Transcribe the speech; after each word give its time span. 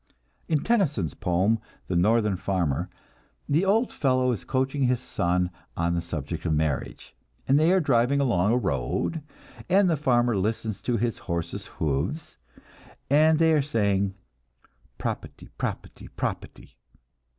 In 0.47 0.63
Tennyson's 0.63 1.13
poem, 1.13 1.59
"The 1.87 1.95
Northern 1.95 2.35
Farmer," 2.35 2.89
the 3.47 3.63
old 3.63 3.93
fellow 3.93 4.31
is 4.31 4.43
coaching 4.43 4.85
his 4.85 4.99
son 4.99 5.51
on 5.77 5.93
the 5.93 6.01
subject 6.01 6.43
of 6.43 6.53
marriage, 6.53 7.15
and 7.47 7.59
they 7.59 7.71
are 7.71 7.79
driving 7.79 8.19
along 8.19 8.51
a 8.51 8.57
road, 8.57 9.21
and 9.69 9.87
the 9.87 9.95
farmer 9.95 10.35
listens 10.35 10.81
to 10.81 10.97
his 10.97 11.19
horses' 11.29 11.67
hoofs, 11.67 12.37
and 13.11 13.37
they 13.37 13.53
are 13.53 13.61
saying, 13.61 14.15
"Proputty, 14.97 15.49
proputty, 15.59 16.09
proputty!" 16.17 16.71